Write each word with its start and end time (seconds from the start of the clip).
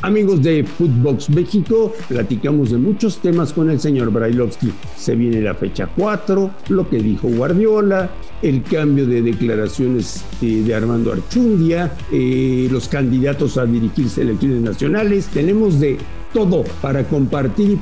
Amigos 0.00 0.40
de 0.44 0.62
Footbox 0.62 1.28
México, 1.30 1.92
platicamos 2.06 2.70
de 2.70 2.78
muchos 2.78 3.18
temas 3.18 3.52
con 3.52 3.68
el 3.68 3.80
señor 3.80 4.12
Brailovsky. 4.12 4.72
Se 4.96 5.16
viene 5.16 5.40
la 5.40 5.54
fecha 5.54 5.88
4, 5.96 6.50
lo 6.68 6.88
que 6.88 6.98
dijo 6.98 7.26
Guardiola, 7.26 8.08
el 8.40 8.62
cambio 8.62 9.06
de 9.06 9.22
declaraciones 9.22 10.24
eh, 10.40 10.62
de 10.64 10.72
Armando 10.72 11.12
Archundia, 11.12 11.92
eh, 12.12 12.68
los 12.70 12.86
candidatos 12.86 13.58
a 13.58 13.66
dirigir 13.66 14.08
selecciones 14.08 14.62
nacionales. 14.62 15.26
Tenemos 15.26 15.80
de 15.80 15.98
todo 16.32 16.62
para 16.80 17.02
compartir 17.02 17.70
y 17.70 17.76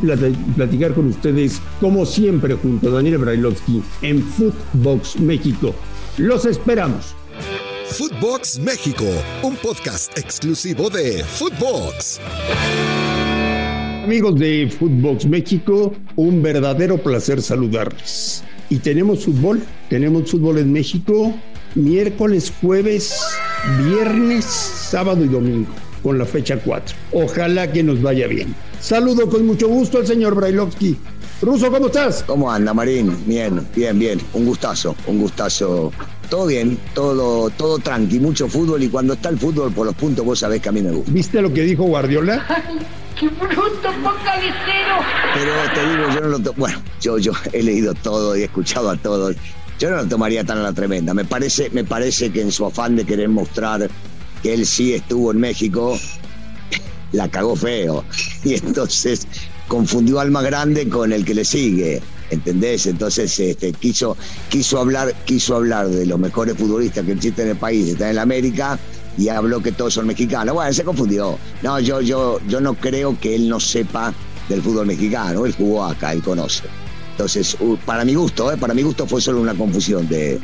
platicar 0.54 0.94
con 0.94 1.08
ustedes, 1.08 1.60
como 1.82 2.06
siempre, 2.06 2.54
junto 2.54 2.88
a 2.88 2.92
Daniel 2.92 3.18
Brailovsky 3.18 3.82
en 4.00 4.22
Footbox 4.22 5.20
México. 5.20 5.74
Los 6.16 6.46
esperamos. 6.46 7.14
Footbox 7.96 8.58
México, 8.58 9.06
un 9.42 9.56
podcast 9.56 10.18
exclusivo 10.18 10.90
de 10.90 11.24
Footbox. 11.24 12.20
Amigos 14.04 14.38
de 14.38 14.70
Footbox 14.78 15.24
México, 15.24 15.94
un 16.16 16.42
verdadero 16.42 16.98
placer 16.98 17.40
saludarles. 17.40 18.44
Y 18.68 18.80
tenemos 18.80 19.24
fútbol, 19.24 19.62
tenemos 19.88 20.30
fútbol 20.30 20.58
en 20.58 20.74
México, 20.74 21.34
miércoles, 21.74 22.52
jueves, 22.60 23.18
viernes, 23.82 24.44
sábado 24.44 25.24
y 25.24 25.28
domingo, 25.28 25.70
con 26.02 26.18
la 26.18 26.26
fecha 26.26 26.58
4. 26.62 26.94
Ojalá 27.12 27.72
que 27.72 27.82
nos 27.82 28.02
vaya 28.02 28.26
bien. 28.26 28.54
Saludo 28.78 29.26
con 29.30 29.46
mucho 29.46 29.68
gusto 29.68 29.96
al 29.96 30.06
señor 30.06 30.34
Brailovsky. 30.34 30.98
Ruso, 31.40 31.70
¿cómo 31.70 31.86
estás? 31.86 32.22
¿Cómo 32.26 32.50
anda, 32.50 32.74
Marín? 32.74 33.16
Bien, 33.26 33.66
bien, 33.74 33.98
bien. 33.98 34.20
Un 34.34 34.44
gustazo, 34.44 34.94
un 35.06 35.20
gustazo. 35.20 35.92
Todo 36.30 36.46
bien, 36.46 36.76
todo, 36.94 37.50
todo 37.50 37.78
tranqui, 37.78 38.18
mucho 38.18 38.48
fútbol 38.48 38.82
y 38.82 38.88
cuando 38.88 39.14
está 39.14 39.28
el 39.28 39.38
fútbol 39.38 39.72
por 39.72 39.86
los 39.86 39.94
puntos 39.94 40.24
vos 40.24 40.38
sabés 40.40 40.60
que 40.60 40.68
a 40.68 40.72
mí 40.72 40.82
me 40.82 40.90
gusta. 40.90 41.12
¿Viste 41.12 41.40
lo 41.40 41.52
que 41.52 41.62
dijo 41.62 41.84
Guardiola? 41.84 42.44
Pero 45.34 45.52
te 45.74 45.90
digo, 45.90 46.14
yo 46.14 46.20
no 46.22 46.28
lo 46.28 46.38
to- 46.40 46.52
Bueno, 46.56 46.82
yo, 47.00 47.18
yo 47.18 47.32
he 47.52 47.62
leído 47.62 47.94
todo 47.94 48.36
y 48.36 48.42
he 48.42 48.44
escuchado 48.44 48.90
a 48.90 48.96
todos. 48.96 49.36
Yo 49.78 49.90
no 49.90 49.96
lo 49.96 50.06
tomaría 50.06 50.42
tan 50.44 50.58
a 50.58 50.62
la 50.62 50.72
tremenda. 50.72 51.14
Me 51.14 51.24
parece, 51.24 51.70
me 51.70 51.84
parece 51.84 52.30
que 52.30 52.42
en 52.42 52.50
su 52.52 52.66
afán 52.66 52.96
de 52.96 53.04
querer 53.04 53.28
mostrar 53.28 53.88
que 54.42 54.52
él 54.54 54.66
sí 54.66 54.94
estuvo 54.94 55.30
en 55.30 55.38
México, 55.40 55.98
la 57.12 57.28
cagó 57.28 57.54
feo. 57.56 58.04
Y 58.44 58.54
entonces 58.54 59.26
confundió 59.68 60.20
al 60.20 60.30
más 60.30 60.44
grande 60.44 60.88
con 60.88 61.12
el 61.12 61.24
que 61.24 61.34
le 61.34 61.44
sigue. 61.44 62.02
¿Entendés? 62.30 62.86
Entonces 62.86 63.38
este, 63.38 63.72
quiso, 63.72 64.16
quiso, 64.48 64.78
hablar, 64.78 65.14
quiso 65.24 65.56
hablar 65.56 65.88
de 65.88 66.06
los 66.06 66.18
mejores 66.18 66.56
futbolistas 66.56 67.04
que 67.04 67.12
existen 67.12 67.46
en 67.46 67.50
el 67.52 67.56
país, 67.56 67.88
están 67.88 68.10
en 68.10 68.16
la 68.16 68.22
América, 68.22 68.78
y 69.18 69.28
habló 69.28 69.62
que 69.62 69.72
todos 69.72 69.94
son 69.94 70.06
mexicanos. 70.06 70.54
Bueno, 70.54 70.72
se 70.72 70.84
confundió. 70.84 71.38
No, 71.62 71.80
yo, 71.80 72.00
yo, 72.00 72.38
yo 72.48 72.60
no 72.60 72.74
creo 72.74 73.18
que 73.18 73.34
él 73.34 73.48
no 73.48 73.60
sepa 73.60 74.12
del 74.48 74.62
fútbol 74.62 74.86
mexicano. 74.86 75.46
Él 75.46 75.54
jugó 75.56 75.84
acá, 75.84 76.12
él 76.12 76.22
conoce. 76.22 76.64
Entonces, 77.12 77.56
para 77.86 78.04
mi 78.04 78.14
gusto, 78.14 78.52
eh, 78.52 78.58
para 78.58 78.74
mi 78.74 78.82
gusto 78.82 79.06
fue 79.06 79.22
solo 79.22 79.40
una 79.40 79.54
confusión 79.54 80.06
de, 80.06 80.38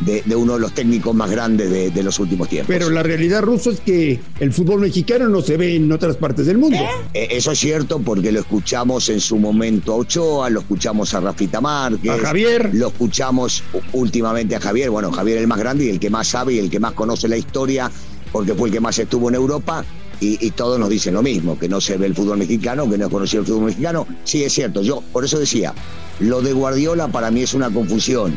de, 0.00 0.22
de 0.24 0.36
uno 0.36 0.54
de 0.54 0.60
los 0.60 0.72
técnicos 0.72 1.14
más 1.14 1.30
grandes 1.30 1.70
de, 1.70 1.90
de 1.90 2.02
los 2.02 2.18
últimos 2.18 2.48
tiempos. 2.48 2.68
Pero 2.68 2.90
la 2.90 3.02
realidad, 3.02 3.42
Ruso, 3.42 3.70
es 3.70 3.80
que 3.80 4.20
el 4.40 4.52
fútbol 4.52 4.80
mexicano 4.80 5.28
no 5.28 5.40
se 5.40 5.56
ve 5.56 5.76
en 5.76 5.90
otras 5.90 6.16
partes 6.16 6.46
del 6.46 6.58
mundo. 6.58 6.78
Eh, 7.14 7.28
Eso 7.30 7.52
es 7.52 7.58
cierto 7.58 7.98
porque 8.00 8.30
lo 8.32 8.40
escuchamos 8.40 9.08
en 9.08 9.20
su 9.20 9.38
momento 9.38 9.92
a 9.92 9.96
Ochoa, 9.96 10.50
lo 10.50 10.60
escuchamos 10.60 11.14
a 11.14 11.20
Rafita 11.20 11.60
Márquez, 11.60 12.10
A 12.10 12.18
Javier. 12.18 12.70
lo 12.74 12.88
escuchamos 12.88 13.62
últimamente 13.92 14.54
a 14.56 14.60
Javier. 14.60 14.90
Bueno, 14.90 15.10
Javier 15.12 15.38
el 15.38 15.46
más 15.46 15.58
grande 15.58 15.84
y 15.86 15.88
el 15.88 15.98
que 16.00 16.10
más 16.10 16.28
sabe 16.28 16.54
y 16.54 16.58
el 16.58 16.70
que 16.70 16.80
más 16.80 16.92
conoce 16.92 17.28
la 17.28 17.36
historia 17.36 17.90
porque 18.32 18.54
fue 18.54 18.68
el 18.68 18.74
que 18.74 18.80
más 18.80 18.98
estuvo 18.98 19.28
en 19.28 19.34
Europa. 19.36 19.84
Y, 20.18 20.38
y 20.46 20.50
todos 20.52 20.78
nos 20.78 20.88
dicen 20.88 21.12
lo 21.12 21.22
mismo, 21.22 21.58
que 21.58 21.68
no 21.68 21.78
se 21.78 21.98
ve 21.98 22.06
el 22.06 22.14
fútbol 22.14 22.38
mexicano, 22.38 22.88
que 22.88 22.96
no 22.96 23.04
es 23.06 23.12
conocido 23.12 23.42
el 23.42 23.46
fútbol 23.46 23.64
mexicano. 23.66 24.06
Sí, 24.24 24.42
es 24.44 24.52
cierto, 24.54 24.80
yo 24.80 25.02
por 25.12 25.26
eso 25.26 25.38
decía, 25.38 25.74
lo 26.20 26.40
de 26.40 26.54
Guardiola 26.54 27.08
para 27.08 27.30
mí 27.30 27.42
es 27.42 27.52
una 27.52 27.68
confusión, 27.68 28.32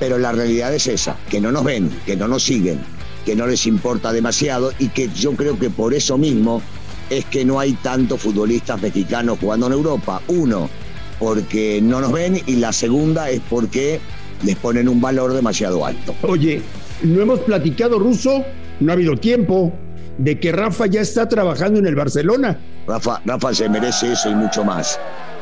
pero 0.00 0.18
la 0.18 0.32
realidad 0.32 0.74
es 0.74 0.88
esa, 0.88 1.16
que 1.28 1.40
no 1.40 1.52
nos 1.52 1.62
ven, 1.62 1.90
que 2.06 2.16
no 2.16 2.26
nos 2.26 2.42
siguen, 2.42 2.80
que 3.24 3.36
no 3.36 3.46
les 3.46 3.66
importa 3.66 4.12
demasiado 4.12 4.72
y 4.78 4.88
que 4.88 5.08
yo 5.14 5.32
creo 5.32 5.58
que 5.58 5.70
por 5.70 5.94
eso 5.94 6.18
mismo 6.18 6.62
es 7.10 7.26
que 7.26 7.44
no 7.44 7.60
hay 7.60 7.74
tantos 7.74 8.20
futbolistas 8.20 8.80
mexicanos 8.80 9.38
jugando 9.38 9.66
en 9.66 9.74
Europa. 9.74 10.22
Uno, 10.28 10.70
porque 11.18 11.80
no 11.82 12.00
nos 12.00 12.12
ven 12.12 12.40
y 12.46 12.56
la 12.56 12.72
segunda 12.72 13.28
es 13.28 13.42
porque 13.50 14.00
les 14.42 14.56
ponen 14.56 14.88
un 14.88 15.00
valor 15.00 15.34
demasiado 15.34 15.84
alto. 15.84 16.14
Oye, 16.22 16.62
no 17.02 17.20
hemos 17.20 17.40
platicado, 17.40 17.98
Ruso, 17.98 18.42
no 18.80 18.92
ha 18.92 18.94
habido 18.94 19.16
tiempo, 19.16 19.72
de 20.16 20.40
que 20.40 20.50
Rafa 20.50 20.86
ya 20.86 21.02
está 21.02 21.28
trabajando 21.28 21.78
en 21.78 21.86
el 21.86 21.94
Barcelona. 21.94 22.58
Rafa, 22.86 23.20
Rafa 23.26 23.52
se 23.52 23.68
merece 23.68 24.12
eso 24.12 24.30
y 24.30 24.34
mucho 24.34 24.64
más. 24.64 24.98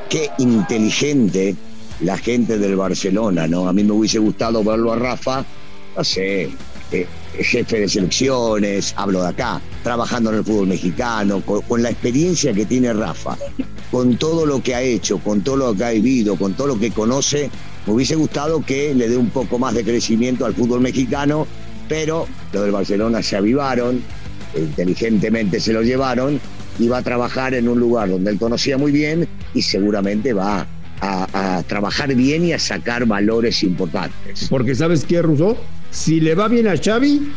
Qué 0.08 0.30
inteligente 0.38 1.54
la 2.00 2.16
gente 2.16 2.58
del 2.58 2.76
Barcelona, 2.76 3.46
¿no? 3.46 3.68
A 3.68 3.72
mí 3.72 3.84
me 3.84 3.92
hubiese 3.92 4.18
gustado 4.18 4.62
verlo 4.62 4.92
a 4.92 4.96
Rafa, 4.96 5.44
no 5.96 6.04
sé, 6.04 6.50
eh, 6.92 7.06
jefe 7.38 7.80
de 7.80 7.88
selecciones, 7.88 8.94
hablo 8.96 9.22
de 9.22 9.28
acá, 9.28 9.60
trabajando 9.82 10.30
en 10.30 10.36
el 10.36 10.44
fútbol 10.44 10.68
mexicano, 10.68 11.42
con, 11.42 11.82
la 11.82 11.90
experiencia 11.90 12.52
que 12.52 12.64
tiene 12.64 12.92
Rafa, 12.92 13.36
con 13.90 14.16
todo 14.16 14.46
lo 14.46 14.62
que 14.62 14.74
ha 14.74 14.82
hecho, 14.82 15.18
con 15.18 15.42
todo 15.42 15.56
lo 15.56 15.74
que 15.74 15.84
ha 15.84 15.90
vivido, 15.90 16.36
con 16.36 16.54
todo 16.54 16.68
lo 16.68 16.78
que 16.78 16.90
conoce, 16.90 17.50
me 17.86 17.92
hubiese 17.92 18.14
gustado 18.14 18.64
que 18.64 18.94
le 18.94 19.08
dé 19.08 19.16
un 19.16 19.30
poco 19.30 19.58
más 19.58 19.74
de 19.74 19.84
crecimiento 19.84 20.46
al 20.46 20.54
fútbol 20.54 20.80
mexicano, 20.80 21.46
pero 21.88 22.26
los 22.52 22.62
del 22.62 22.72
Barcelona 22.72 23.22
se 23.22 23.36
avivaron, 23.36 24.02
inteligentemente 24.56 25.60
se 25.60 25.72
lo 25.72 25.82
llevaron 25.82 26.40
y 26.78 26.88
va 26.88 26.98
a 26.98 27.02
trabajar 27.02 27.54
en 27.54 27.68
un 27.68 27.78
lugar 27.78 28.08
donde 28.08 28.30
él 28.30 28.38
conocía 28.38 28.78
muy 28.78 28.92
bien 28.92 29.28
y 29.54 29.62
seguramente 29.62 30.32
va 30.32 30.66
a, 31.00 31.58
a 31.58 31.62
trabajar 31.62 32.14
bien 32.14 32.44
y 32.44 32.52
a 32.52 32.58
sacar 32.58 33.06
valores 33.06 33.62
importantes. 33.62 34.46
Porque 34.50 34.74
¿sabes 34.74 35.04
qué, 35.04 35.22
Ruso? 35.22 35.56
Si 35.90 36.20
le 36.20 36.34
va 36.34 36.48
bien 36.48 36.68
a 36.68 36.76
Xavi, 36.76 37.32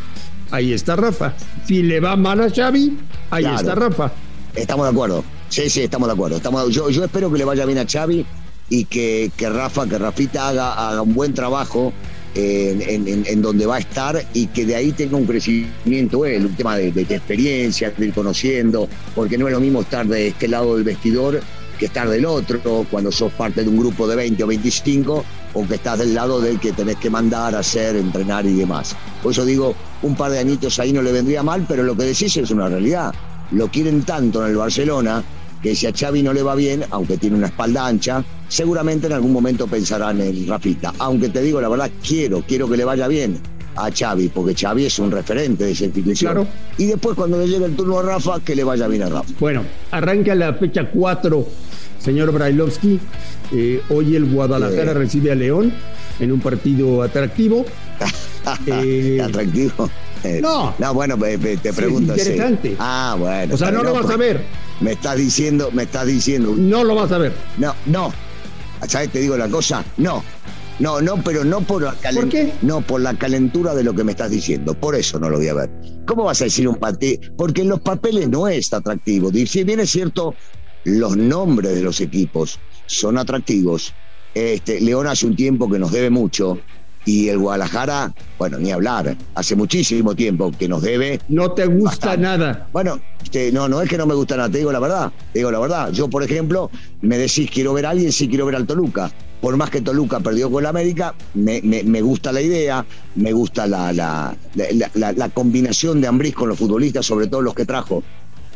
ahí 0.52 0.74
está 0.74 0.96
Rafa. 0.96 1.34
Si 1.68 1.82
le 1.84 2.00
va 2.00 2.16
mal 2.16 2.42
a 2.42 2.50
Xavi, 2.50 2.98
ahí 3.30 3.44
Claro. 3.44 3.58
está 3.60 3.76
Rafa. 3.76 4.12
Estamos 4.56 4.86
de 4.86 4.92
acuerdo. 4.92 5.24
Sí, 5.50 5.70
sí, 5.70 5.82
estamos 5.82 6.08
de 6.08 6.14
acuerdo. 6.14 6.38
Estamos, 6.38 6.70
yo, 6.74 6.90
yo 6.90 7.04
espero 7.06 7.32
que 7.32 7.38
le 7.38 7.46
vaya 7.46 7.66
bien 7.66 7.78
a 7.80 7.86
Xavi 7.86 8.26
y 8.70 8.86
que, 8.86 9.32
que 9.38 9.50
Rafa, 9.50 9.88
que 9.88 9.98
Rafita 9.98 10.50
haga, 10.50 10.90
haga 10.90 11.02
un 11.02 11.14
buen 11.14 11.34
trabajo 11.34 11.92
en, 12.36 12.82
en- 12.82 13.26
en- 13.28 13.42
donde 13.42 13.66
va 13.66 13.76
a 13.76 13.80
estar 13.80 14.24
y 14.34 14.48
que 14.48 14.66
de 14.66 14.76
ahí 14.76 14.94
tenga 14.94 15.18
un 15.18 15.26
crecimiento 15.26 16.26
él, 16.26 16.46
un 16.46 16.56
tema 16.56 16.78
de, 16.78 16.90
de 16.92 17.02
experiencia, 17.02 17.92
de 17.98 18.06
ir 18.08 18.14
conociendo, 18.14 18.88
porque 19.14 19.38
no 19.38 19.48
es 19.48 19.54
lo 19.54 19.60
mismo 19.60 19.82
estar 19.82 20.06
de 20.08 20.28
este 20.30 20.48
lado 20.48 20.76
del 20.76 20.86
vestidor 20.86 21.42
que 21.82 21.88
estar 21.88 22.08
del 22.08 22.28
otro, 22.28 22.86
cuando 22.92 23.12
sos 23.12 23.34
parte 23.34 23.64
de 23.64 23.68
un 23.68 23.76
grupo 23.76 24.08
de 24.08 24.16
20 24.16 24.44
o 24.44 24.48
25, 24.48 25.26
o 25.56 25.68
que 25.68 25.74
estás 25.74 25.98
del 25.98 26.14
lado 26.14 26.40
del 26.40 26.60
que 26.60 26.74
tenés 26.74 26.98
que 26.98 27.10
mandar, 27.10 27.56
hacer, 27.56 27.96
entrenar 27.96 28.46
y 28.46 28.54
demás. 28.54 28.96
Por 29.24 29.32
eso 29.32 29.44
digo, 29.46 29.74
un 30.04 30.16
par 30.16 30.30
de 30.30 30.38
añitos 30.38 30.78
ahí 30.78 30.94
no 30.94 31.02
le 31.02 31.12
vendría 31.12 31.42
mal, 31.42 31.66
pero 31.68 31.82
lo 31.82 31.98
que 31.98 32.04
decís 32.04 32.38
es 32.38 32.52
una 32.52 32.70
realidad. 32.70 33.16
Lo 33.50 33.68
quieren 33.70 34.04
tanto 34.04 34.44
en 34.44 34.52
el 34.52 34.58
Barcelona 34.58 35.24
que 35.64 35.74
si 35.76 35.88
a 35.88 35.92
Xavi 35.92 36.22
no 36.22 36.34
le 36.34 36.44
va 36.44 36.54
bien, 36.54 36.86
aunque 36.92 37.18
tiene 37.18 37.38
una 37.38 37.48
espalda 37.48 37.88
ancha, 37.88 38.24
seguramente 38.48 39.08
en 39.08 39.14
algún 39.14 39.34
momento 39.34 39.66
pensarán 39.66 40.22
en 40.22 40.48
Rafita. 40.48 40.94
Aunque 41.00 41.30
te 41.30 41.42
digo 41.42 41.60
la 41.62 41.70
verdad, 41.70 41.90
quiero, 42.08 42.44
quiero 42.48 42.70
que 42.70 42.78
le 42.78 42.86
vaya 42.86 43.08
bien 43.08 43.42
a 43.76 43.90
Xavi, 43.92 44.30
porque 44.30 44.54
Xavi 44.56 44.86
es 44.86 45.00
un 45.00 45.12
referente 45.12 45.64
de 45.66 45.72
esa 45.72 45.86
institución. 45.86 46.34
Claro. 46.34 46.48
Y 46.78 46.86
después 46.88 47.16
cuando 47.16 47.38
le 47.38 47.48
llegue 47.48 47.66
el 47.66 47.76
turno 47.76 48.00
a 48.00 48.04
Rafa, 48.04 48.40
que 48.40 48.56
le 48.56 48.64
vaya 48.64 48.88
bien 48.88 49.04
a 49.04 49.10
Rafa. 49.10 49.32
Bueno, 49.40 49.64
arranca 49.92 50.36
la 50.36 50.54
fecha 50.56 50.90
4, 50.92 51.48
señor 52.00 52.32
Brailovsky. 52.32 53.00
Eh, 53.54 53.82
hoy 53.90 54.16
el 54.16 54.26
Guadalajara 54.32 54.94
recibe 54.94 55.32
a 55.32 55.36
León 55.36 55.74
en 56.20 56.32
un 56.32 56.40
partido 56.40 57.02
atractivo. 57.04 57.66
Eh, 58.66 59.22
Atractivo. 59.24 59.88
Eh, 60.24 60.40
no. 60.42 60.74
No, 60.80 60.94
bueno, 60.96 61.16
pe- 61.18 61.38
te 61.38 61.70
Sí, 61.72 61.76
pregunto. 61.76 62.16
sí. 62.16 62.22
interesante. 62.22 62.76
Ah, 62.80 63.16
bueno. 63.20 63.54
O 63.54 63.58
sea, 63.58 63.70
no 63.70 63.84
lo 63.84 63.94
vas 63.94 64.02
pues, 64.04 64.16
a 64.16 64.18
ver. 64.18 64.42
Me 64.80 64.94
estás 64.94 65.16
diciendo, 65.16 65.70
me 65.72 65.84
estás 65.84 66.08
diciendo. 66.08 66.56
No 66.58 66.84
lo 66.84 66.96
vas 66.96 67.12
a 67.12 67.20
ver. 67.20 67.34
No, 67.60 67.76
no. 67.86 68.12
¿Sabes? 68.88 69.10
Te 69.12 69.20
digo 69.20 69.38
la 69.38 69.48
cosa. 69.48 69.84
No. 69.98 70.24
No, 70.82 71.00
no, 71.00 71.24
pero 71.24 71.44
no 71.44 71.62
por 71.62 71.84
la 71.84 71.94
¿Por 71.94 72.28
qué? 72.28 72.52
No, 72.64 72.82
por 72.82 73.02
la 73.02 73.14
calentura 73.16 73.76
de 73.76 73.84
lo 73.84 73.94
que 73.94 74.04
me 74.04 74.14
estás 74.14 74.32
diciendo. 74.32 74.74
Por 74.74 74.96
eso 74.96 75.20
no 75.20 75.30
lo 75.30 75.38
voy 75.38 75.48
a 75.48 75.54
ver. 75.54 75.70
¿Cómo 76.08 76.24
vas 76.24 76.42
a 76.42 76.46
decir 76.46 76.68
un 76.68 76.76
partido? 76.76 77.22
Porque 77.38 77.62
en 77.62 77.70
los 77.70 77.82
papeles 77.82 78.28
no 78.30 78.48
es 78.48 78.74
atractivo. 78.74 79.30
Si 79.32 79.64
bien 79.64 79.80
es 79.80 79.92
cierto, 79.92 80.36
los 80.84 81.16
nombres 81.16 81.76
de 81.76 81.84
los 81.84 82.02
equipos 82.02 82.60
son 82.88 83.20
atractivos. 83.20 83.94
Este, 84.34 84.82
León 84.82 85.06
hace 85.06 85.28
un 85.28 85.36
tiempo 85.36 85.70
que 85.70 85.78
nos 85.78 85.92
debe 85.92 86.10
mucho 86.10 86.60
y 87.06 87.30
el 87.30 87.40
Guadalajara, 87.40 88.14
bueno, 88.38 88.58
ni 88.60 88.72
hablar, 88.72 89.16
hace 89.36 89.56
muchísimo 89.56 90.16
tiempo 90.16 90.52
que 90.52 90.68
nos 90.68 90.82
debe. 90.82 91.20
No 91.30 91.52
te 91.52 91.66
gusta 91.66 92.16
Bastante. 92.16 92.22
nada. 92.22 92.68
Bueno, 92.72 93.00
este, 93.24 93.52
no, 93.52 93.68
no 93.68 93.82
es 93.82 93.90
que 93.90 93.98
no 93.98 94.06
me 94.06 94.14
gusta 94.14 94.38
nada, 94.38 94.50
te 94.50 94.60
digo 94.60 94.72
la 94.72 94.80
verdad, 94.80 95.12
te 95.34 95.40
digo 95.40 95.52
la 95.52 95.60
verdad. 95.60 95.92
Yo, 95.92 96.08
por 96.10 96.24
ejemplo, 96.24 96.70
me 97.02 97.18
decís 97.18 97.50
quiero 97.52 97.74
ver 97.74 97.86
a 97.86 97.92
alguien, 97.92 98.12
sí 98.12 98.28
quiero 98.28 98.46
ver 98.46 98.56
al 98.56 98.68
Toluca. 98.68 99.12
Por 99.42 99.58
más 99.58 99.72
que 99.72 99.82
Toluca 99.82 100.20
perdió 100.20 100.52
con 100.52 100.62
la 100.62 100.70
América, 100.70 101.16
me, 101.34 101.62
me- 101.64 101.84
me 101.84 102.02
gusta 102.04 102.32
la 102.32 102.42
idea, 102.42 102.86
me 103.16 103.34
gusta 103.34 103.66
la, 103.66 103.92
la, 103.92 104.36
la- 104.54 104.92
la- 104.94 105.12
la 105.14 105.30
combinación 105.30 106.00
de 106.00 106.08
Ambriz 106.08 106.36
con 106.36 106.50
los 106.50 106.60
futbolistas, 106.60 107.06
sobre 107.08 107.26
todo 107.26 107.42
los 107.42 107.56
que 107.56 107.66
trajo 107.66 108.04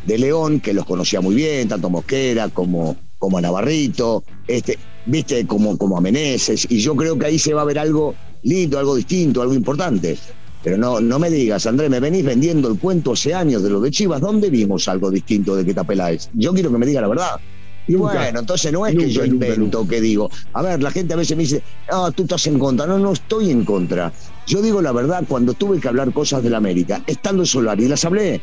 de 0.06 0.20
León, 0.20 0.60
que 0.60 0.76
los 0.76 0.86
conocía 0.86 1.22
muy 1.22 1.34
bien, 1.34 1.68
tanto 1.68 1.90
Mosquera 1.90 2.50
como, 2.50 2.96
como 3.18 3.40
a 3.40 3.42
Navarrito, 3.42 4.24
este, 4.48 4.78
viste, 5.08 5.48
como, 5.48 5.76
como 5.80 5.98
a 5.98 6.02
Meneses, 6.02 6.68
y 6.70 6.78
yo 6.78 6.96
creo 6.96 7.18
que 7.18 7.26
ahí 7.26 7.40
se 7.40 7.56
va 7.56 7.64
a 7.64 7.66
ver 7.66 7.80
algo 7.80 8.14
lindo, 8.46 8.80
algo 8.80 8.96
distinto, 8.96 9.42
algo 9.42 9.54
importante. 9.54 10.18
Pero 10.64 10.78
no, 10.78 11.00
no 11.00 11.20
me 11.20 11.30
digas, 11.30 11.66
Andrés, 11.68 11.90
me 11.90 12.00
venís 12.00 12.26
vendiendo 12.26 12.70
el 12.70 12.80
cuento 12.80 13.14
hace 13.14 13.34
años 13.34 13.62
de 13.62 13.70
lo 13.70 13.80
de 13.80 13.92
Chivas, 13.92 14.22
¿dónde 14.22 14.50
vimos 14.50 14.88
algo 14.88 15.12
distinto 15.12 15.56
de 15.56 15.66
que 15.66 15.76
Peláez? 15.84 16.30
Yo 16.34 16.54
quiero 16.54 16.72
que 16.72 16.78
me 16.78 16.86
diga 16.86 17.02
la 17.02 17.08
verdad. 17.08 17.40
Y 17.88 17.94
Nunca. 17.94 18.14
bueno, 18.14 18.40
entonces 18.40 18.72
no 18.74 18.88
es 18.88 18.96
Nunca, 18.96 19.06
que 19.06 19.14
yo 19.14 19.28
nunca, 19.28 19.48
invento, 19.48 19.88
que 19.88 20.02
digo. 20.02 20.32
A 20.54 20.64
ver, 20.64 20.82
la 20.82 20.90
gente 20.90 21.14
a 21.14 21.18
veces 21.18 21.38
me 21.38 21.44
dice, 21.44 21.62
ah, 21.92 22.10
tú 22.16 22.24
estás 22.24 22.48
en 22.48 22.58
contra. 22.58 22.88
No, 22.88 22.98
no 22.98 23.14
estoy 23.14 23.52
en 23.52 23.64
contra. 23.64 24.12
Yo 24.48 24.62
digo 24.64 24.82
la 24.82 24.92
verdad, 24.92 25.24
cuando 25.28 25.54
tuve 25.54 25.80
que 25.80 25.88
hablar 25.88 26.12
cosas 26.12 26.42
del 26.42 26.56
América, 26.56 27.04
estando 27.06 27.44
en 27.44 27.48
Solari, 27.48 27.88
las 27.88 28.04
hablé 28.06 28.42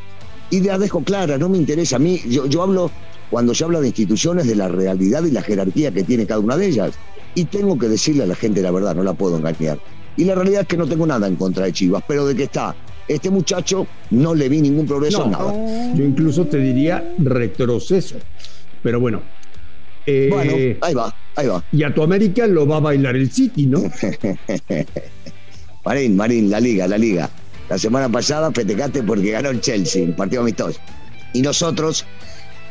y 0.51 0.61
las 0.61 0.79
dejo 0.79 1.03
claras, 1.03 1.41
no 1.41 1.49
me 1.49 1.59
interesa. 1.59 1.97
A 1.97 1.99
mí, 1.99 2.21
yo, 2.29 2.47
yo 2.47 2.63
hablo, 2.63 2.93
cuando 3.31 3.53
se 3.53 3.65
habla 3.65 3.81
de 3.81 3.89
instituciones, 3.89 4.47
de 4.47 4.55
la 4.55 4.69
realidad 4.69 5.25
y 5.25 5.33
la 5.33 5.43
jerarquía 5.43 5.91
que 5.91 6.05
tiene 6.05 6.25
cada 6.25 6.39
una 6.39 6.57
de 6.57 6.67
ellas. 6.69 6.93
Y 7.35 7.45
tengo 7.47 7.79
que 7.79 7.89
decirle 7.89 8.25
a 8.25 8.27
la 8.27 8.35
gente 8.35 8.61
la 8.63 8.71
verdad, 8.71 8.95
no 8.95 9.03
la 9.03 9.15
puedo 9.15 9.37
engañar. 9.39 9.79
Y 10.17 10.25
la 10.25 10.35
realidad 10.35 10.63
es 10.63 10.67
que 10.69 10.77
no 10.77 10.87
tengo 10.87 11.07
nada 11.07 11.27
en 11.27 11.37
contra 11.37 11.65
de 11.65 11.73
Chivas, 11.73 12.03
pero 12.07 12.27
de 12.27 12.35
que 12.35 12.45
está 12.45 12.75
este 13.09 13.31
muchacho, 13.31 13.87
no 14.11 14.35
le 14.35 14.49
vi 14.49 14.61
ningún 14.61 14.87
progreso 14.87 15.25
en 15.25 15.31
No, 15.33 15.39
nada. 15.39 15.95
yo 15.95 16.05
incluso 16.05 16.47
te 16.47 16.59
diría 16.59 17.03
retroceso. 17.19 18.17
Pero 18.83 19.01
bueno. 19.01 19.23
eh, 20.07 20.29
Bueno, 20.31 20.53
ahí 20.83 20.95
va, 20.95 21.15
ahí 21.37 21.47
va. 21.47 21.65
y 21.73 21.83
a 21.83 21.95
tu 21.95 22.03
América 22.03 22.47
lo 22.47 22.67
va 22.67 22.77
a 22.77 22.81
bailar 22.81 23.17
el 23.17 23.31
City, 23.31 23.67
¿no? 23.67 23.83
Marín, 25.85 26.17
Marín, 26.17 26.51
la 26.51 26.61
liga, 26.61 26.87
la 26.87 26.99
liga. 26.99 27.31
La 27.69 27.79
semana 27.79 28.09
pasada 28.09 28.51
festejaste 28.53 29.03
porque 29.03 29.31
ganó 29.31 29.51
el 29.51 29.61
Chelsea, 29.61 30.05
un 30.05 30.15
partido 30.15 30.43
amistoso. 30.43 30.79
Y 31.33 31.43
nosotros 31.43 32.05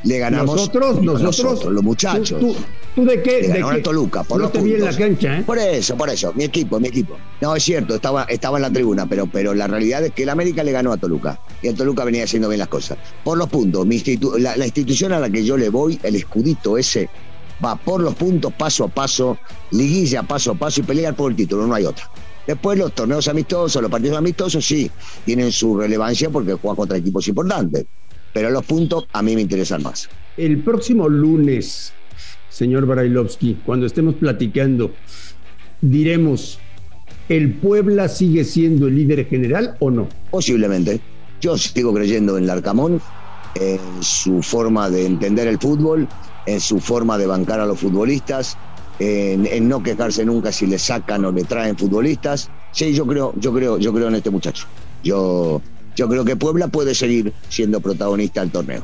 le 0.03 0.19
ganamos. 0.19 0.55
nosotros, 0.55 1.01
nosotros. 1.01 1.65
los 1.73 1.83
muchachos. 1.83 2.39
¿Tú, 2.39 2.53
tú- 2.53 2.55
tú 2.95 3.05
de 3.05 3.21
qué? 3.21 3.41
Le 3.41 3.47
de 3.47 3.53
ganó 3.53 3.69
qué? 3.69 3.75
al 3.75 3.81
Toluca, 3.83 4.23
por 4.23 4.37
no 4.37 4.43
los 4.43 4.51
te 4.51 4.61
vi 4.61 4.73
en 4.73 4.85
la 4.85 4.95
cancha, 4.95 5.39
¿eh? 5.39 5.43
Por 5.43 5.57
eso, 5.57 5.95
por 5.97 6.09
eso, 6.09 6.33
mi 6.33 6.43
equipo, 6.43 6.79
mi 6.79 6.87
equipo. 6.89 7.17
No, 7.41 7.55
es 7.55 7.63
cierto, 7.63 7.95
estaba, 7.95 8.23
estaba 8.25 8.57
en 8.57 8.63
la 8.63 8.71
tribuna, 8.71 9.05
pero, 9.07 9.27
pero 9.27 9.53
la 9.53 9.67
realidad 9.67 10.03
es 10.05 10.11
que 10.11 10.23
el 10.23 10.29
América 10.29 10.63
le 10.63 10.71
ganó 10.71 10.91
a 10.91 10.97
Toluca. 10.97 11.39
Y 11.61 11.67
el 11.67 11.75
Toluca 11.75 12.03
venía 12.03 12.23
haciendo 12.23 12.49
bien 12.49 12.59
las 12.59 12.67
cosas. 12.67 12.97
Por 13.23 13.37
los 13.37 13.49
puntos, 13.49 13.85
mi 13.85 13.97
institu- 13.97 14.37
la, 14.37 14.55
la 14.57 14.65
institución 14.65 15.11
a 15.13 15.19
la 15.19 15.29
que 15.29 15.43
yo 15.43 15.57
le 15.57 15.69
voy, 15.69 15.99
el 16.03 16.15
escudito 16.15 16.77
ese, 16.77 17.09
va 17.63 17.75
por 17.75 18.01
los 18.01 18.15
puntos, 18.15 18.53
paso 18.53 18.85
a 18.85 18.87
paso, 18.87 19.37
liguilla 19.71 20.23
paso 20.23 20.51
a 20.51 20.55
paso 20.55 20.81
y 20.81 20.83
pelear 20.83 21.15
por 21.15 21.31
el 21.31 21.37
título, 21.37 21.67
no 21.67 21.73
hay 21.75 21.85
otra. 21.85 22.09
Después 22.47 22.77
los 22.77 22.93
torneos 22.93 23.27
amistosos, 23.27 23.81
los 23.81 23.91
partidos 23.91 24.17
amistosos, 24.17 24.65
sí, 24.65 24.89
tienen 25.25 25.51
su 25.51 25.77
relevancia 25.77 26.29
porque 26.31 26.53
juega 26.53 26.75
contra 26.75 26.97
equipos 26.97 27.27
importantes. 27.27 27.85
Pero 28.33 28.49
los 28.49 28.65
puntos 28.65 29.05
a 29.13 29.21
mí 29.21 29.35
me 29.35 29.41
interesan 29.41 29.83
más. 29.83 30.09
El 30.37 30.63
próximo 30.63 31.07
lunes, 31.07 31.93
señor 32.51 32.85
Barailovsky, 32.85 33.61
cuando 33.65 33.85
estemos 33.85 34.15
platicando, 34.15 34.91
diremos, 35.81 36.59
¿el 37.29 37.53
Puebla 37.53 38.07
sigue 38.07 38.43
siendo 38.43 38.87
el 38.87 38.95
líder 38.95 39.25
general 39.25 39.75
o 39.79 39.89
no? 39.89 40.07
Posiblemente. 40.29 40.99
Yo 41.39 41.57
sigo 41.57 41.93
creyendo 41.93 42.37
en 42.37 42.45
Larcamón, 42.45 43.01
en 43.55 43.79
su 44.01 44.43
forma 44.43 44.89
de 44.89 45.05
entender 45.05 45.47
el 45.47 45.57
fútbol, 45.57 46.07
en 46.45 46.59
su 46.59 46.79
forma 46.79 47.17
de 47.17 47.25
bancar 47.25 47.59
a 47.59 47.65
los 47.65 47.79
futbolistas, 47.79 48.57
en, 48.99 49.47
en 49.47 49.67
no 49.67 49.81
quejarse 49.81 50.23
nunca 50.23 50.51
si 50.51 50.67
le 50.67 50.77
sacan 50.77 51.25
o 51.25 51.31
le 51.31 51.43
traen 51.43 51.75
futbolistas. 51.77 52.49
Sí, 52.71 52.93
yo 52.93 53.07
creo, 53.07 53.33
yo 53.37 53.53
creo, 53.53 53.77
yo 53.79 53.91
creo 53.93 54.09
en 54.09 54.15
este 54.15 54.29
muchacho. 54.29 54.67
Yo, 55.03 55.61
yo 55.95 56.07
creo 56.07 56.23
que 56.23 56.35
Puebla 56.35 56.67
puede 56.67 56.93
seguir 56.93 57.33
siendo 57.49 57.79
protagonista 57.79 58.41
del 58.41 58.51
torneo. 58.51 58.83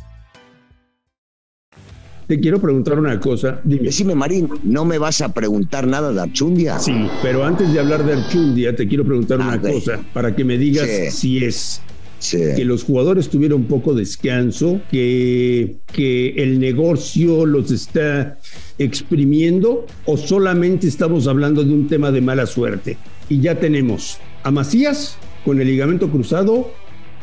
Te 2.31 2.39
quiero 2.39 2.61
preguntar 2.61 2.97
una 2.97 3.19
cosa. 3.19 3.59
Dime. 3.65 3.81
Decime, 3.87 4.15
Marín, 4.15 4.47
¿no 4.63 4.85
me 4.85 4.97
vas 4.97 5.19
a 5.19 5.33
preguntar 5.33 5.85
nada 5.85 6.13
de 6.13 6.21
Archundia? 6.21 6.79
Sí, 6.79 6.93
pero 7.21 7.43
antes 7.43 7.73
de 7.73 7.77
hablar 7.81 8.05
de 8.05 8.13
Archundia, 8.13 8.73
te 8.73 8.87
quiero 8.87 9.03
preguntar 9.03 9.39
Ah, 9.41 9.47
una 9.49 9.59
cosa 9.59 9.99
para 10.13 10.33
que 10.33 10.45
me 10.45 10.57
digas 10.57 10.87
Sí. 10.87 11.11
si 11.11 11.43
es 11.43 11.81
Sí. 12.19 12.37
que 12.55 12.63
los 12.63 12.85
jugadores 12.85 13.27
tuvieron 13.27 13.65
poco 13.65 13.93
descanso, 13.93 14.79
que, 14.89 15.75
que 15.91 16.29
el 16.41 16.57
negocio 16.61 17.45
los 17.45 17.69
está 17.69 18.37
exprimiendo 18.77 19.85
o 20.05 20.15
solamente 20.15 20.87
estamos 20.87 21.27
hablando 21.27 21.65
de 21.65 21.73
un 21.73 21.89
tema 21.89 22.11
de 22.11 22.21
mala 22.21 22.45
suerte. 22.45 22.95
Y 23.27 23.41
ya 23.41 23.59
tenemos 23.59 24.19
a 24.43 24.51
Macías 24.51 25.17
con 25.43 25.59
el 25.59 25.67
ligamento 25.67 26.09
cruzado 26.09 26.71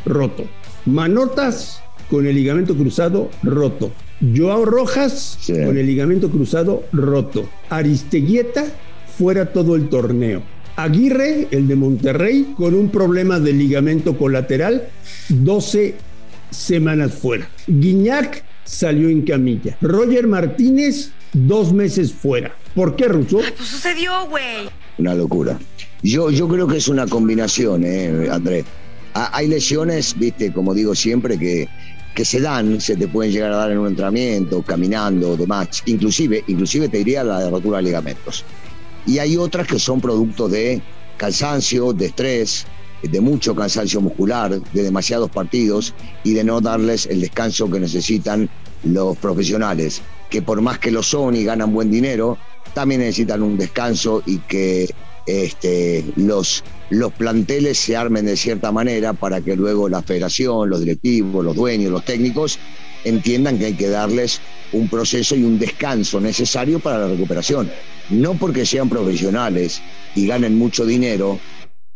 roto, 0.05 0.45
Manotas 0.85 1.81
con 2.11 2.27
el 2.27 2.35
ligamento 2.35 2.75
cruzado 2.77 3.31
roto, 3.43 3.93
Joao 4.37 4.65
Rojas 4.65 5.39
Sí. 5.41 5.53
con 5.53 5.77
el 5.77 5.87
ligamento 5.87 6.31
cruzado 6.31 6.85
roto, 6.93 7.49
Aristeguieta 7.71 8.65
fuera 9.17 9.53
todo 9.53 9.77
el 9.77 9.89
torneo. 9.89 10.43
Aguirre, 10.77 11.49
el 11.51 11.67
de 11.67 11.75
Monterrey, 11.75 12.55
con 12.57 12.75
un 12.75 12.89
problema 12.91 13.41
de 13.41 13.53
ligamento 13.53 14.17
colateral, 14.17 14.89
12 15.29 15.97
semanas 16.51 17.15
fuera. 17.15 17.49
Guiñac 17.67 18.45
salió 18.65 19.09
en 19.09 19.23
camilla. 19.23 19.77
Roger 19.81 20.27
Martínez, 20.29 21.11
dos 21.33 21.73
meses 21.73 22.13
fuera. 22.13 22.55
¿Por 22.75 22.95
qué, 22.97 23.09
Russo? 23.09 23.39
Pues 23.39 23.69
sucedió, 23.69 24.29
güey. 24.29 24.69
Una 24.99 25.15
locura. 25.15 25.59
Yo, 26.03 26.31
yo 26.31 26.47
creo 26.49 26.67
que 26.69 26.77
es 26.77 26.89
una 26.89 27.07
combinación, 27.07 27.83
eh, 27.85 28.29
Andrés. 28.31 28.65
Ha- 29.15 29.37
Hay 29.37 29.49
lesiones, 29.49 30.15
viste, 30.17 30.53
como 30.53 30.75
digo 30.75 30.95
siempre, 30.95 31.39
que, 31.39 31.69
que 32.19 32.25
se 32.25 32.41
dan, 32.41 32.81
se 32.81 32.97
te 32.97 33.07
pueden 33.07 33.31
llegar 33.31 33.53
a 33.53 33.59
dar 33.59 33.71
en 33.71 33.79
un 33.79 33.87
entrenamiento, 33.87 34.61
caminando, 34.63 35.37
demás. 35.37 35.85
Inclusive, 35.87 36.43
inclusive 36.49 36.89
te 36.89 36.99
diría 36.99 37.23
la 37.23 37.39
de 37.39 37.49
rotura 37.49 37.77
de 37.77 37.85
ligamentos. 37.85 38.45
Y 39.07 39.21
hay 39.21 39.37
otras 39.37 39.69
que 39.69 39.79
son 39.79 40.01
producto 40.01 40.49
de 40.49 40.83
cansancio, 41.17 41.93
de 41.93 42.07
estrés, 42.07 42.67
de 43.05 43.21
mucho 43.21 43.55
cansancio 43.55 44.01
muscular, 44.01 44.61
de 44.61 44.83
demasiados 44.83 45.31
partidos 45.31 45.95
y 46.25 46.33
de 46.33 46.43
no 46.43 46.61
darles 46.61 47.07
el 47.07 47.21
descanso 47.21 47.71
que 47.71 47.79
necesitan 47.79 48.51
los 48.83 49.17
profesionales, 49.19 50.03
que 50.29 50.43
por 50.43 50.61
más 50.61 50.81
que 50.81 50.91
lo 50.91 51.05
son 51.05 51.37
y 51.37 51.45
ganan 51.45 51.73
buen 51.73 51.89
dinero, 51.89 52.37
también 52.75 53.01
necesitan 53.01 53.45
un 53.45 53.57
descanso 53.57 54.25
y 54.27 54.39
que 54.39 54.93
este, 55.27 56.05
los, 56.17 56.65
los 56.91 57.13
planteles 57.13 57.79
se 57.79 57.97
armen 57.97 58.27
de 58.27 58.37
cierta 58.37 58.73
manera 58.73 59.13
para 59.13 59.41
que 59.41 59.57
luego 59.57 59.89
la 59.89 60.03
federación, 60.03 60.71
los 60.71 60.81
directivos, 60.81 61.45
los 61.45 61.55
dueños, 61.55 61.93
los 61.93 62.05
técnicos 62.05 62.59
entiendan 63.05 63.59
que 63.59 63.67
hay 63.67 63.75
que 63.75 63.89
darles 63.89 64.41
un 64.73 64.89
proceso 64.89 65.37
y 65.37 65.45
un 65.45 65.59
descanso 65.59 66.21
necesario 66.21 66.81
para 66.81 66.99
la 66.99 67.09
recuperación. 67.09 67.71
No 68.11 68.35
porque 68.35 68.67
sean 68.67 68.89
profesionales 68.89 69.81
y 70.15 70.27
ganen 70.27 70.57
mucho 70.57 70.87
dinero, 70.87 71.39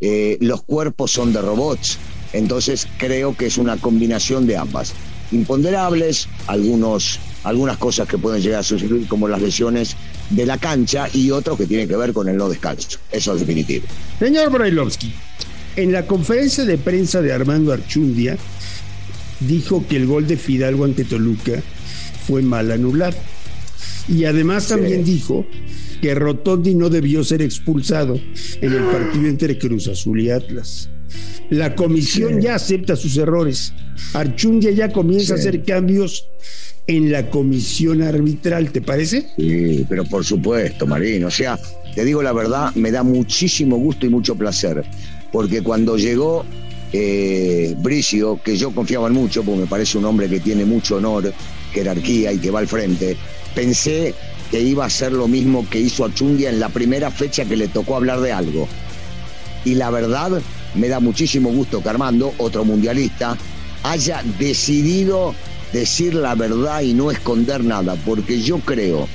eh, 0.01 0.37
los 0.41 0.63
cuerpos 0.63 1.13
son 1.13 1.33
de 1.33 1.41
robots. 1.41 1.99
Entonces 2.33 2.87
creo 2.99 3.37
que 3.37 3.47
es 3.47 3.59
una 3.59 3.77
combinación 3.77 4.47
de 4.47 4.57
ambas. 4.57 4.95
Imponderables, 5.33 6.29
algunos, 6.47 7.19
algunas 7.45 7.79
cosas 7.79 8.09
que 8.09 8.19
pueden 8.19 8.43
llegar 8.43 8.61
a 8.61 8.65
suceder 8.65 9.07
como 9.09 9.29
las 9.29 9.41
lesiones 9.41 9.97
de 10.31 10.47
la 10.47 10.59
cancha 10.59 11.09
y 11.13 11.31
otros 11.31 11.59
que 11.59 11.67
tienen 11.67 11.89
que 11.89 11.97
ver 11.97 12.13
con 12.13 12.29
el 12.29 12.37
no 12.37 12.49
descanso. 12.49 12.99
Eso 13.11 13.35
es 13.35 13.41
definitivo. 13.41 13.87
Señor 14.19 14.51
Brailovsky, 14.51 15.13
en 15.77 15.93
la 15.93 16.07
conferencia 16.07 16.65
de 16.65 16.79
prensa 16.79 17.21
de 17.21 17.33
Armando 17.33 17.73
Archundia, 17.73 18.37
dijo 19.41 19.85
que 19.89 19.97
el 19.97 20.07
gol 20.07 20.27
de 20.27 20.37
Fidalgo 20.37 20.85
ante 20.85 21.05
Toluca 21.05 21.63
fue 22.27 22.43
mal 22.43 22.71
anulado. 22.71 23.17
Y 24.09 24.25
además 24.25 24.69
también 24.69 25.05
dijo 25.05 25.47
que 26.01 26.15
Rotondi 26.15 26.75
no 26.75 26.89
debió 26.91 27.23
ser 27.23 27.43
expulsado 27.43 28.19
en 28.61 28.73
el 28.73 28.83
partido 28.85 29.29
entre 29.29 29.59
Cruz 29.59 29.89
Azul 29.89 30.21
y 30.21 30.31
Atlas. 30.31 30.89
La 31.51 31.75
comisión 31.75 32.41
ya 32.41 32.55
acepta 32.55 32.97
sus 32.97 33.17
errores. 33.17 33.73
Archundia 34.15 34.71
ya 34.71 34.91
comienza 34.91 35.35
a 35.35 35.37
hacer 35.37 35.63
cambios 35.63 36.27
en 36.87 37.13
la 37.13 37.31
comisión 37.31 38.03
arbitral, 38.03 38.71
¿te 38.73 38.83
parece? 38.83 39.27
Sí, 39.37 39.87
pero 39.89 40.05
por 40.05 40.25
supuesto, 40.25 40.87
Marín. 40.87 41.25
O 41.25 41.31
sea, 41.31 41.59
te 41.95 42.05
digo 42.05 42.23
la 42.23 42.33
verdad, 42.33 42.75
me 42.75 42.91
da 42.91 43.03
muchísimo 43.03 43.77
gusto 43.77 44.07
y 44.07 44.09
mucho 44.09 44.35
placer. 44.35 44.85
Porque 45.31 45.63
cuando 45.63 45.97
llegó 45.97 46.45
eh, 46.93 47.75
Bricio, 47.79 48.41
que 48.43 48.57
yo 48.57 48.73
confiaba 48.73 49.09
en 49.09 49.15
mucho, 49.15 49.43
porque 49.43 49.61
me 49.63 49.67
parece 49.67 49.99
un 49.99 50.05
hombre 50.05 50.29
que 50.29 50.41
tiene 50.41 50.65
mucho 50.65 50.97
honor, 50.97 51.33
jerarquía 51.73 52.33
y 52.33 52.39
que 52.39 52.51
va 52.51 52.59
al 52.59 52.69
frente, 52.69 53.17
pensé 53.55 54.15
que 54.51 54.61
iba 54.61 54.85
a 54.85 54.89
hacer 54.89 55.13
lo 55.13 55.29
mismo 55.29 55.67
que 55.71 55.81
hizo 55.81 56.05
Achundia 56.05 56.51
en 56.51 56.61
la 56.61 56.69
primera 56.69 57.11
fecha 57.11 57.45
que 57.45 57.57
le 57.57 57.69
tocó 57.69 57.97
hablar 57.97 58.21
de 58.21 58.33
algo. 58.33 58.69
Y 59.65 59.77
la 59.77 59.91
verdad, 59.91 60.43
me 60.75 60.89
da 60.89 61.01
muchísimo 61.01 61.51
gusto 61.51 61.83
que 61.83 61.89
Armando, 61.89 62.35
otro 62.39 62.65
mundialista, 62.65 63.39
haya 63.85 64.23
decidido 64.39 65.35
decir 65.73 66.15
la 66.15 66.35
verdad 66.35 66.83
y 66.83 66.95
no 66.95 67.11
esconder 67.11 67.65
nada, 67.65 67.97
porque 68.05 68.41
yo 68.41 68.59
creo 68.59 69.09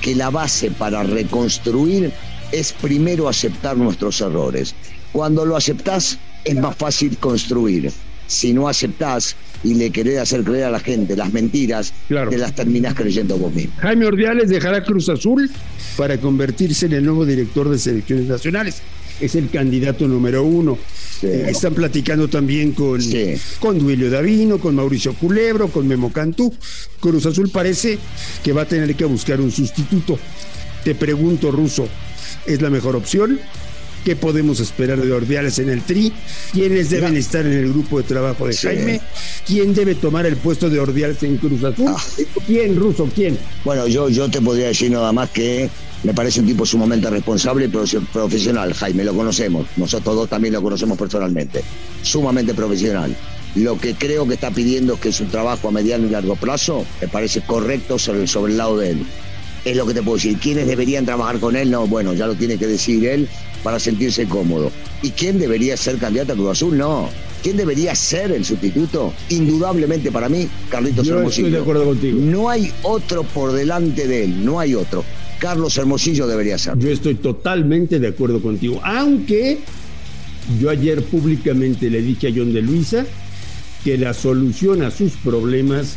que 0.00 0.14
la 0.14 0.30
base 0.30 0.70
para 0.70 1.02
reconstruir 1.02 2.12
es 2.50 2.72
primero 2.72 3.28
aceptar 3.28 3.76
nuestros 3.76 4.20
errores. 4.20 4.74
Cuando 5.12 5.44
lo 5.44 5.56
aceptás, 5.56 6.18
es 6.44 6.56
más 6.56 6.76
fácil 6.76 7.16
construir. 7.18 7.90
Si 8.26 8.52
no 8.52 8.68
aceptás 8.68 9.36
y 9.62 9.74
le 9.74 9.90
querés 9.90 10.18
hacer 10.18 10.42
creer 10.42 10.64
a 10.64 10.70
la 10.70 10.80
gente 10.80 11.16
las 11.16 11.32
mentiras, 11.32 11.92
te 12.08 12.38
las 12.38 12.54
terminás 12.54 12.94
creyendo 12.94 13.36
vos 13.36 13.52
mismo. 13.52 13.72
Jaime 13.78 14.06
Ordiales 14.06 14.48
dejará 14.48 14.82
Cruz 14.82 15.08
Azul 15.08 15.50
para 15.96 16.18
convertirse 16.18 16.86
en 16.86 16.94
el 16.94 17.04
nuevo 17.04 17.26
director 17.26 17.68
de 17.68 17.78
selecciones 17.78 18.26
nacionales. 18.26 18.82
Es 19.20 19.34
el 19.34 19.50
candidato 19.50 20.08
número 20.08 20.44
uno. 20.44 20.78
Eh, 21.22 21.46
están 21.48 21.74
platicando 21.74 22.28
también 22.28 22.72
con, 22.72 23.00
con 23.60 23.78
Duilio 23.78 24.10
Davino, 24.10 24.58
con 24.58 24.74
Mauricio 24.74 25.14
Culebro, 25.14 25.68
con 25.68 25.86
Memo 25.86 26.12
Cantú. 26.12 26.52
Cruz 27.00 27.26
Azul 27.26 27.50
parece 27.50 27.98
que 28.42 28.52
va 28.52 28.62
a 28.62 28.66
tener 28.66 28.94
que 28.96 29.04
buscar 29.04 29.40
un 29.40 29.52
sustituto. 29.52 30.18
Te 30.84 30.94
pregunto, 30.96 31.52
Ruso, 31.52 31.88
¿es 32.44 32.60
la 32.60 32.70
mejor 32.70 32.96
opción? 32.96 33.38
¿Qué 34.04 34.16
podemos 34.16 34.58
esperar 34.58 35.00
de 35.00 35.12
Ordiales 35.12 35.60
en 35.60 35.68
el 35.68 35.82
Tri? 35.82 36.12
¿Quiénes 36.52 36.90
deben 36.90 37.16
estar 37.16 37.46
en 37.46 37.52
el 37.52 37.68
grupo 37.68 37.98
de 37.98 38.04
trabajo 38.04 38.48
de 38.48 38.56
Jaime? 38.56 39.00
¿Quién 39.46 39.74
debe 39.74 39.94
tomar 39.94 40.26
el 40.26 40.36
puesto 40.36 40.68
de 40.68 40.80
Ordiales 40.80 41.22
en 41.22 41.36
Cruz 41.36 41.62
Azul? 41.62 41.86
Ah. 41.88 42.02
¿Quién, 42.44 42.74
Ruso? 42.74 43.08
¿Quién? 43.14 43.38
Bueno, 43.64 43.86
yo, 43.86 44.08
yo 44.08 44.28
te 44.28 44.40
podría 44.40 44.66
decir 44.66 44.90
nada 44.90 45.12
más 45.12 45.30
que 45.30 45.70
me 46.02 46.14
parece 46.14 46.40
un 46.40 46.46
tipo 46.46 46.66
sumamente 46.66 47.08
responsable 47.08 47.66
y 47.66 47.68
profesional, 47.68 48.74
Jaime, 48.74 49.04
lo 49.04 49.14
conocemos. 49.14 49.66
Nosotros 49.76 50.16
dos 50.16 50.28
también 50.28 50.54
lo 50.54 50.62
conocemos 50.62 50.98
personalmente. 50.98 51.62
Sumamente 52.02 52.54
profesional. 52.54 53.14
Lo 53.54 53.78
que 53.78 53.94
creo 53.94 54.26
que 54.26 54.34
está 54.34 54.50
pidiendo 54.50 54.94
es 54.94 55.00
que 55.00 55.12
su 55.12 55.26
trabajo 55.26 55.68
a 55.68 55.70
mediano 55.70 56.06
y 56.06 56.10
largo 56.10 56.36
plazo 56.36 56.84
me 57.00 57.08
parece 57.08 57.42
correcto 57.42 57.98
sobre, 57.98 58.26
sobre 58.26 58.52
el 58.52 58.58
lado 58.58 58.78
de 58.78 58.90
él. 58.90 59.06
Es 59.64 59.76
lo 59.76 59.86
que 59.86 59.94
te 59.94 60.02
puedo 60.02 60.16
decir. 60.16 60.38
¿Quiénes 60.38 60.66
deberían 60.66 61.04
trabajar 61.04 61.38
con 61.38 61.54
él? 61.54 61.70
No, 61.70 61.86
bueno, 61.86 62.14
ya 62.14 62.26
lo 62.26 62.34
tiene 62.34 62.58
que 62.58 62.66
decir 62.66 63.06
él 63.06 63.28
para 63.62 63.78
sentirse 63.78 64.26
cómodo. 64.26 64.72
¿Y 65.02 65.10
quién 65.10 65.38
debería 65.38 65.76
ser 65.76 65.98
candidato 65.98 66.32
a 66.32 66.34
Cruz 66.34 66.50
Azul? 66.50 66.76
No. 66.76 67.08
¿Quién 67.42 67.56
debería 67.56 67.94
ser 67.94 68.32
el 68.32 68.44
sustituto? 68.44 69.12
Indudablemente 69.28 70.10
para 70.10 70.28
mí, 70.28 70.48
Carlitos 70.68 71.06
Yo 71.06 71.18
Hermosillo. 71.18 71.46
estoy 71.48 71.58
de 71.58 71.62
acuerdo 71.62 71.84
contigo. 71.84 72.18
No 72.20 72.48
hay 72.48 72.72
otro 72.82 73.22
por 73.22 73.52
delante 73.52 74.06
de 74.06 74.24
él, 74.24 74.44
no 74.44 74.58
hay 74.58 74.74
otro. 74.74 75.04
Carlos 75.42 75.76
Hermosillo 75.76 76.28
debería 76.28 76.56
ser. 76.56 76.78
Yo 76.78 76.88
estoy 76.88 77.16
totalmente 77.16 77.98
de 77.98 78.06
acuerdo 78.06 78.40
contigo. 78.40 78.80
Aunque 78.84 79.58
yo 80.60 80.70
ayer 80.70 81.02
públicamente 81.02 81.90
le 81.90 82.00
dije 82.00 82.28
a 82.28 82.30
John 82.32 82.54
de 82.54 82.62
Luisa 82.62 83.04
que 83.82 83.98
la 83.98 84.14
solución 84.14 84.82
a 84.82 84.92
sus 84.92 85.14
problemas 85.14 85.96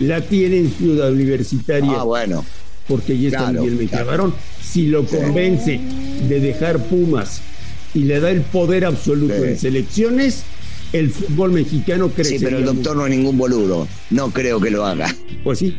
la 0.00 0.20
tiene 0.22 0.56
en 0.58 0.72
Ciudad 0.72 1.12
Universitaria. 1.12 2.00
Ah, 2.00 2.02
bueno. 2.02 2.44
Porque 2.88 3.16
ya 3.16 3.28
está 3.28 3.38
Claro, 3.50 3.62
Miguel 3.62 3.78
Mejía 3.78 4.02
claro. 4.02 4.34
Si 4.60 4.88
lo 4.88 5.06
convence 5.06 5.80
de 6.28 6.40
dejar 6.40 6.84
Pumas 6.88 7.42
y 7.94 8.00
le 8.00 8.18
da 8.18 8.30
el 8.32 8.40
poder 8.40 8.84
absoluto 8.84 9.34
Sí. 9.36 9.44
en 9.50 9.56
selecciones, 9.58 10.42
el 10.92 11.10
fútbol 11.10 11.52
mexicano 11.52 12.08
crece. 12.08 12.40
Sí, 12.40 12.44
pero 12.44 12.58
el 12.58 12.64
doctor 12.64 12.96
no 12.96 13.06
es 13.06 13.10
ningún 13.16 13.38
boludo. 13.38 13.86
No 14.10 14.32
creo 14.32 14.60
que 14.60 14.70
lo 14.72 14.84
haga. 14.84 15.14
Pues 15.44 15.60
sí. 15.60 15.76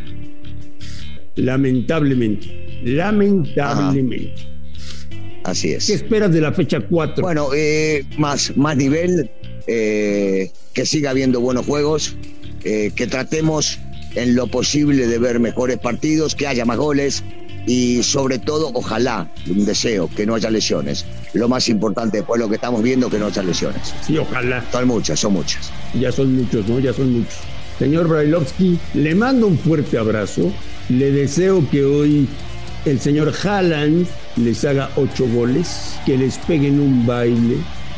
Lamentablemente. 1.36 2.71
Lamentablemente. 2.84 4.52
Así 5.44 5.72
es. 5.72 5.88
¿Qué 5.88 5.94
esperas 5.94 6.32
de 6.32 6.42
la 6.42 6.54
fecha 6.54 6.80
4? 6.82 7.22
Bueno, 7.22 7.50
eh, 7.56 8.06
más, 8.18 8.56
más 8.56 8.78
nivel, 8.78 9.30
eh, 9.68 10.52
que 10.74 10.86
siga 10.86 11.12
habiendo 11.12 11.42
buenos 11.42 11.66
juegos, 11.66 12.16
eh, 12.64 12.92
que 12.96 13.08
tratemos 13.08 13.80
en 14.16 14.36
lo 14.36 14.48
posible 14.48 15.08
de 15.08 15.18
ver 15.18 15.40
mejores 15.40 15.80
partidos, 15.80 16.36
que 16.36 16.48
haya 16.48 16.66
más 16.66 16.78
goles 16.78 17.24
y 17.66 18.04
sobre 18.04 18.40
todo, 18.40 18.72
ojalá, 18.74 19.32
un 19.48 19.66
deseo, 19.66 20.10
que 20.16 20.26
no 20.26 20.36
haya 20.36 20.50
lesiones. 20.50 21.06
Lo 21.34 21.48
más 21.48 21.70
importante 21.70 22.18
después 22.18 22.40
lo 22.40 22.50
que 22.50 22.56
estamos 22.56 22.82
viendo, 22.82 23.10
que 23.10 23.20
no 23.20 23.28
haya 23.28 23.44
lesiones. 23.44 23.94
Sí, 24.06 24.18
ojalá. 24.18 24.64
Son 24.72 24.88
muchas, 24.88 25.20
son 25.20 25.34
muchas. 25.34 25.72
Ya 26.00 26.12
son 26.12 26.36
muchos, 26.36 26.68
¿no? 26.68 26.80
Ya 26.80 26.94
son 26.94 27.14
muchos. 27.14 27.40
Señor 27.80 28.08
Brailovsky, 28.08 28.80
le 28.94 29.16
mando 29.16 29.48
un 29.48 29.58
fuerte 29.58 29.98
abrazo. 29.98 30.52
Le 30.90 31.12
deseo 31.12 31.68
que 31.70 31.84
hoy 31.84 32.28
el 32.86 33.00
señor 33.00 33.34
Haaland 33.44 34.08
les 34.38 34.64
haga 34.66 34.90
ocho 34.96 35.28
goles, 35.28 35.96
que 36.06 36.18
les 36.18 36.38
peguen 36.40 36.80
un 36.80 37.06
baile, 37.06 37.58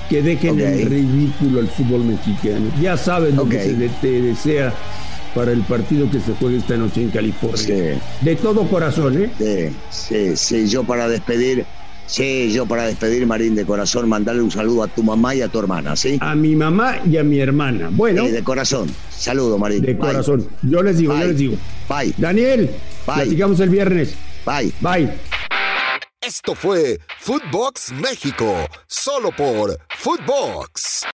que 0.09 0.21
dejen 0.21 0.51
Ok. 0.55 0.59
en 0.59 0.89
ridículo 0.89 1.59
al 1.61 1.67
fútbol 1.69 2.03
mexicano. 2.05 2.65
Ya 2.81 2.97
saben 2.97 3.35
lo 3.35 3.47
que 3.47 3.63
se 3.63 3.89
te 4.01 4.21
desea 4.21 4.73
para 5.33 5.51
el 5.51 5.61
partido 5.61 6.09
que 6.11 6.19
se 6.19 6.33
juega 6.33 6.57
esta 6.57 6.77
noche 6.77 7.01
en 7.01 7.09
California. 7.09 7.57
Sí. 7.57 7.99
De 8.25 8.35
todo 8.35 8.67
corazón, 8.67 9.23
¿eh? 9.23 9.29
Sí, 9.39 9.75
sí, 9.89 10.35
sí, 10.35 10.67
yo 10.67 10.83
para 10.83 11.07
despedir, 11.07 11.65
sí, 12.05 12.51
yo 12.53 12.65
para 12.67 12.83
despedir, 12.85 13.25
Marín, 13.25 13.55
de 13.55 13.65
corazón, 13.65 14.07
mandarle 14.09 14.43
un 14.43 14.51
saludo 14.51 14.83
a 14.83 14.87
tu 14.89 15.01
mamá 15.01 15.33
y 15.33 15.41
a 15.41 15.47
tu 15.47 15.57
hermana, 15.59 15.95
¿sí? 15.95 16.17
A 16.19 16.35
mi 16.35 16.55
mamá 16.55 16.97
y 17.09 17.17
a 17.17 17.23
mi 17.23 17.39
hermana. 17.39 17.89
Bueno, 17.91 18.25
Sí, 18.25 18.31
de 18.31 18.43
corazón. 18.43 18.89
Saludo, 19.09 19.57
Marín. 19.57 19.81
de 19.81 19.93
Bye. 19.93 19.97
corazón. 19.97 20.45
Yo 20.61 20.83
les 20.83 20.97
digo, 20.97 21.17
yo 21.17 21.25
les 21.25 21.37
digo. 21.37 21.55
Bye. 21.89 22.13
Daniel, 22.17 22.69
Bye. 23.07 23.15
platicamos 23.15 23.59
el 23.61 23.69
viernes. 23.69 24.13
Bye. 24.45 24.73
Bye. 24.81 25.13
Esto 26.21 26.55
fue 26.55 26.99
Footbox 27.19 27.91
México, 27.91 28.67
solo 28.87 29.31
por 29.31 29.77
Footbox. 29.97 31.03